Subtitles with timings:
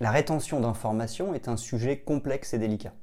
[0.00, 2.94] La rétention d'informations est un sujet complexe et délicat.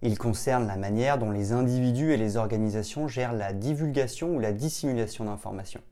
[0.00, 4.52] Il concerne la manière dont les individus et les organisations gèrent la divulgation ou la
[4.52, 5.82] dissimulation d'informations.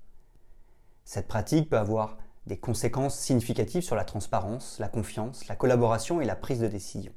[1.04, 2.16] Cette pratique peut avoir
[2.46, 7.12] des conséquences significatives sur la transparence, la confiance, la collaboration et la prise de décision.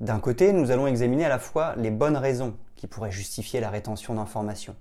[0.00, 3.70] D'un côté, nous allons examiner à la fois les bonnes raisons qui pourraient justifier la
[3.70, 4.76] rétention d'informations.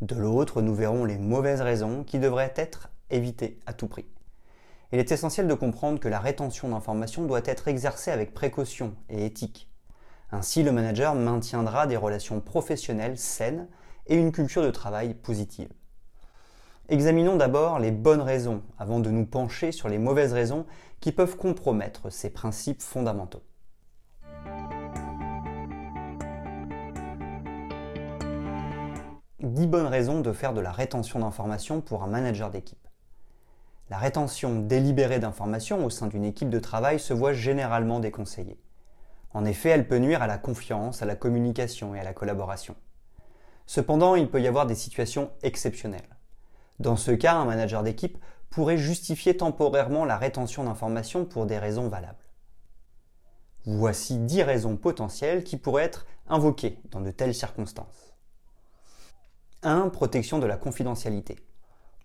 [0.00, 4.06] De l'autre, nous verrons les mauvaises raisons qui devraient être évitées à tout prix
[4.92, 9.26] il est essentiel de comprendre que la rétention d'informations doit être exercée avec précaution et
[9.26, 9.70] éthique.
[10.30, 13.68] Ainsi, le manager maintiendra des relations professionnelles saines
[14.06, 15.68] et une culture de travail positive.
[16.88, 20.66] Examinons d'abord les bonnes raisons avant de nous pencher sur les mauvaises raisons
[21.00, 23.42] qui peuvent compromettre ces principes fondamentaux.
[29.40, 32.83] Dix bonnes raisons de faire de la rétention d'informations pour un manager d'équipe.
[33.90, 38.58] La rétention délibérée d'informations au sein d'une équipe de travail se voit généralement déconseillée.
[39.34, 42.76] En effet, elle peut nuire à la confiance, à la communication et à la collaboration.
[43.66, 46.16] Cependant, il peut y avoir des situations exceptionnelles.
[46.78, 48.16] Dans ce cas, un manager d'équipe
[48.48, 52.24] pourrait justifier temporairement la rétention d'informations pour des raisons valables.
[53.66, 58.14] Voici 10 raisons potentielles qui pourraient être invoquées dans de telles circonstances.
[59.62, 59.88] 1.
[59.88, 61.36] Protection de la confidentialité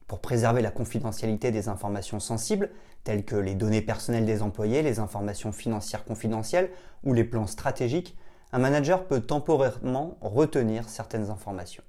[0.10, 2.72] pour préserver la confidentialité des informations sensibles,
[3.04, 6.72] telles que les données personnelles des employés, les informations financières confidentielles
[7.04, 8.18] ou les plans stratégiques,
[8.52, 11.84] un manager peut temporairement retenir certaines informations.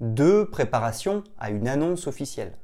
[0.00, 0.48] 2.
[0.48, 2.56] Préparation à une annonce officielle.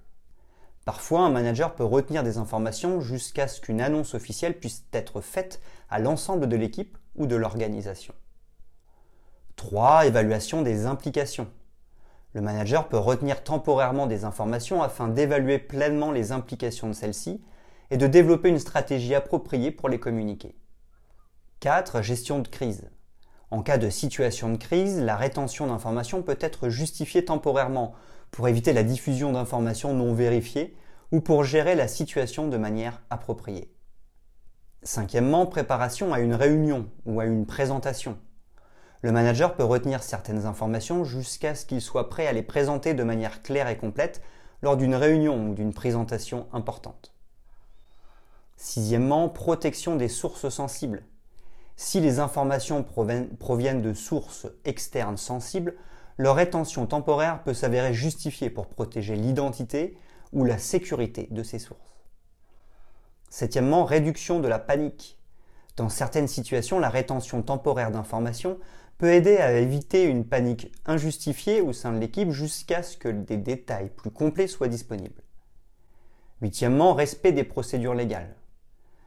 [0.86, 5.60] Parfois, un manager peut retenir des informations jusqu'à ce qu'une annonce officielle puisse être faite
[5.90, 8.14] à l'ensemble de l'équipe ou de l'organisation.
[9.56, 10.06] 3.
[10.06, 11.48] Évaluation des implications.
[12.34, 17.42] Le manager peut retenir temporairement des informations afin d'évaluer pleinement les implications de celles-ci
[17.90, 20.56] et de développer une stratégie appropriée pour les communiquer.
[21.60, 22.02] 4.
[22.02, 22.90] Gestion de crise.
[23.50, 27.94] En cas de situation de crise, la rétention d'informations peut être justifiée temporairement
[28.30, 30.76] pour éviter la diffusion d'informations non vérifiées
[31.12, 33.72] ou pour gérer la situation de manière appropriée.
[34.82, 38.18] Cinquièmement, préparation à une réunion ou à une présentation.
[39.02, 43.04] Le manager peut retenir certaines informations jusqu'à ce qu'il soit prêt à les présenter de
[43.04, 44.22] manière claire et complète
[44.60, 47.14] lors d'une réunion ou d'une présentation importante.
[48.56, 51.04] Sixièmement, protection des sources sensibles.
[51.76, 55.76] Si les informations proviennent de sources externes sensibles,
[56.16, 59.96] leur rétention temporaire peut s'avérer justifiée pour protéger l'identité
[60.32, 62.00] ou la sécurité de ces sources.
[63.30, 65.20] Septièmement, réduction de la panique.
[65.76, 68.58] Dans certaines situations, la rétention temporaire d'informations
[68.98, 73.36] peut aider à éviter une panique injustifiée au sein de l'équipe jusqu'à ce que des
[73.36, 75.22] détails plus complets soient disponibles.
[76.42, 78.34] Huitièmement, respect des procédures légales.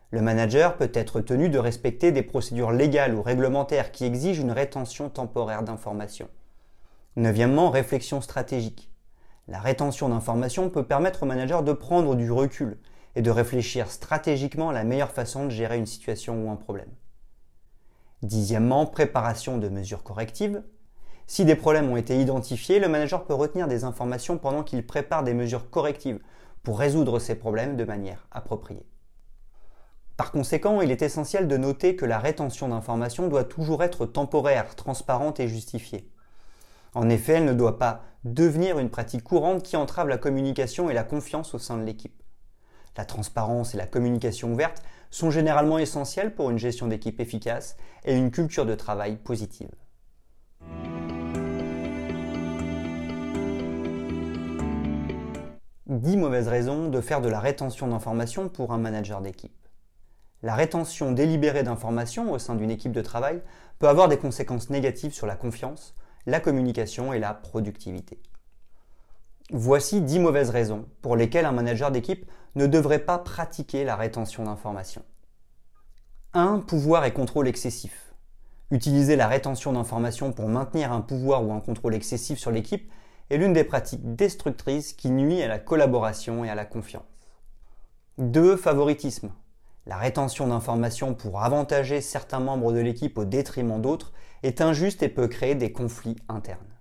[0.09, 4.51] Le manager peut être tenu de respecter des procédures légales ou réglementaires qui exigent une
[4.51, 6.29] rétention temporaire d'informations.
[7.17, 8.91] Neuvièmement, réflexion stratégique.
[9.49, 12.77] La rétention d'informations peut permettre au manager de prendre du recul
[13.15, 16.91] et de réfléchir stratégiquement à la meilleure façon de gérer une situation ou un problème.
[18.23, 20.61] Dixièmement, préparation de mesures correctives.
[21.25, 25.23] Si des problèmes ont été identifiés, le manager peut retenir des informations pendant qu'il prépare
[25.23, 26.19] des mesures correctives
[26.61, 28.85] pour résoudre ces problèmes de manière appropriée.
[30.17, 34.75] Par conséquent, il est essentiel de noter que la rétention d'informations doit toujours être temporaire,
[34.75, 36.11] transparente et justifiée.
[36.93, 40.93] En effet, elle ne doit pas devenir une pratique courante qui entrave la communication et
[40.93, 42.20] la confiance au sein de l'équipe.
[42.97, 48.15] La transparence et la communication ouverte sont généralement essentiels pour une gestion d'équipe efficace et
[48.15, 49.69] une culture de travail positive.
[55.87, 59.51] Dix mauvaises raisons de faire de la rétention d'informations pour un manager d'équipe.
[60.41, 63.41] La rétention délibérée d'informations au sein d'une équipe de travail
[63.77, 65.93] peut avoir des conséquences négatives sur la confiance,
[66.25, 68.19] la communication et la productivité.
[69.53, 72.25] Voici 10 mauvaises raisons pour lesquelles un manager d'équipe
[72.55, 75.03] ne devrait pas pratiquer la rétention d'informations.
[76.33, 76.59] 1.
[76.59, 78.13] Pouvoir et contrôle excessif.
[78.71, 82.89] Utiliser la rétention d'informations pour maintenir un pouvoir ou un contrôle excessif sur l'équipe
[83.29, 87.03] est l'une des pratiques destructrices qui nuit à la collaboration et à la confiance.
[88.19, 88.55] 2.
[88.55, 89.33] Favoritisme.
[89.85, 94.13] La rétention d'informations pour avantager certains membres de l'équipe au détriment d'autres
[94.43, 96.79] est injuste et peut créer des conflits internes.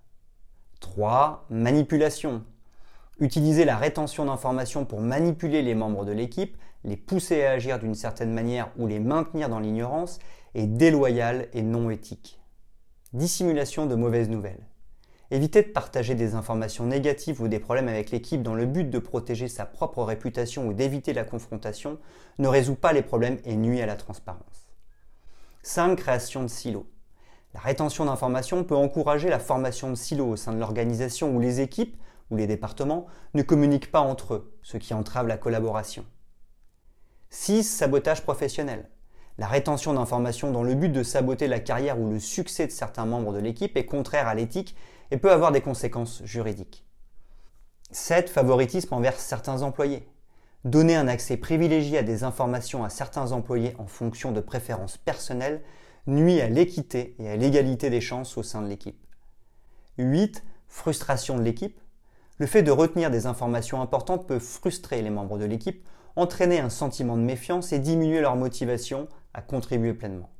[0.79, 1.47] 3.
[1.49, 2.45] Manipulation.
[3.21, 7.93] Utiliser la rétention d'informations pour manipuler les membres de l'équipe, les pousser à agir d'une
[7.93, 10.17] certaine manière ou les maintenir dans l'ignorance
[10.55, 12.41] est déloyal et non éthique.
[13.13, 14.65] Dissimulation de mauvaises nouvelles.
[15.29, 18.97] Éviter de partager des informations négatives ou des problèmes avec l'équipe dans le but de
[18.97, 21.99] protéger sa propre réputation ou d'éviter la confrontation
[22.39, 24.73] ne résout pas les problèmes et nuit à la transparence.
[25.61, 25.95] 5.
[25.95, 26.87] Création de silos.
[27.53, 31.61] La rétention d'informations peut encourager la formation de silos au sein de l'organisation où les
[31.61, 31.95] équipes
[32.31, 36.05] ou les départements ne communiquent pas entre eux, ce qui entrave la collaboration.
[37.29, 37.63] 6.
[37.63, 38.89] Sabotage professionnel.
[39.37, 43.05] La rétention d'informations dans le but de saboter la carrière ou le succès de certains
[43.05, 44.75] membres de l'équipe est contraire à l'éthique
[45.11, 46.85] et peut avoir des conséquences juridiques.
[47.91, 48.29] 7.
[48.29, 50.07] Favoritisme envers certains employés.
[50.63, 55.61] Donner un accès privilégié à des informations à certains employés en fonction de préférences personnelles
[56.07, 58.99] nuit à l'équité et à l'égalité des chances au sein de l'équipe.
[59.97, 60.43] 8.
[60.67, 61.80] Frustration de l'équipe.
[62.41, 66.71] Le fait de retenir des informations importantes peut frustrer les membres de l'équipe, entraîner un
[66.71, 70.31] sentiment de méfiance et diminuer leur motivation à contribuer pleinement.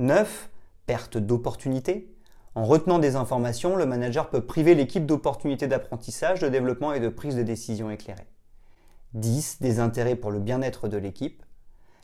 [0.00, 0.50] 9.
[0.86, 2.12] Perte d'opportunités.
[2.56, 7.08] En retenant des informations, le manager peut priver l'équipe d'opportunités d'apprentissage, de développement et de
[7.08, 8.26] prise de décision éclairée.
[9.14, 9.60] 10.
[9.60, 11.44] Des intérêts pour le bien-être de l'équipe.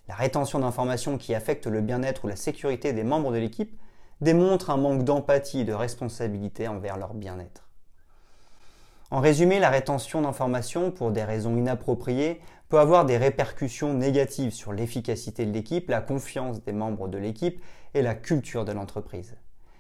[0.07, 3.77] La rétention d'informations qui affectent le bien-être ou la sécurité des membres de l'équipe
[4.21, 7.64] démontre un manque d'empathie et de responsabilité envers leur bien-être.
[9.11, 14.73] En résumé, la rétention d'informations pour des raisons inappropriées peut avoir des répercussions négatives sur
[14.73, 17.63] l'efficacité de l'équipe, la confiance des membres de l'équipe
[17.93, 19.37] et la culture de l'entreprise.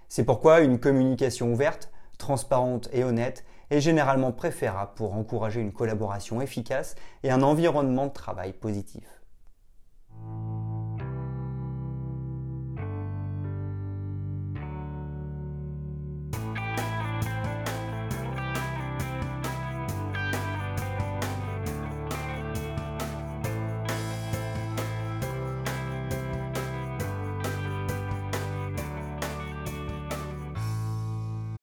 [0.08, 6.40] C'est pourquoi une communication ouverte, transparente et honnête est généralement préférable pour encourager une collaboration
[6.40, 9.23] efficace et un environnement de travail positif.